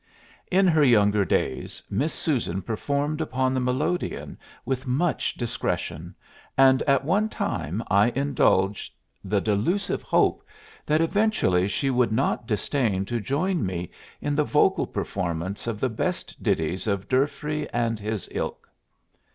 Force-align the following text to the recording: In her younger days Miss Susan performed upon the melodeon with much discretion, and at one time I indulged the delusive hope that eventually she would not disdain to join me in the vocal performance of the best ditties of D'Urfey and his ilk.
In 0.49 0.65
her 0.65 0.83
younger 0.83 1.23
days 1.23 1.83
Miss 1.87 2.11
Susan 2.11 2.63
performed 2.63 3.21
upon 3.21 3.53
the 3.53 3.59
melodeon 3.59 4.35
with 4.65 4.87
much 4.87 5.35
discretion, 5.35 6.15
and 6.57 6.81
at 6.87 7.05
one 7.05 7.29
time 7.29 7.83
I 7.87 8.09
indulged 8.15 8.95
the 9.23 9.39
delusive 9.39 10.01
hope 10.01 10.43
that 10.87 11.01
eventually 11.01 11.67
she 11.67 11.91
would 11.91 12.11
not 12.11 12.47
disdain 12.47 13.05
to 13.05 13.19
join 13.19 13.63
me 13.63 13.91
in 14.21 14.33
the 14.33 14.43
vocal 14.43 14.87
performance 14.87 15.67
of 15.67 15.79
the 15.79 15.87
best 15.87 16.41
ditties 16.41 16.87
of 16.87 17.07
D'Urfey 17.07 17.67
and 17.71 17.99
his 17.99 18.27
ilk. 18.31 18.67